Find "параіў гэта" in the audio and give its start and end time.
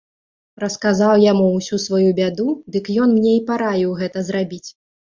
3.51-4.29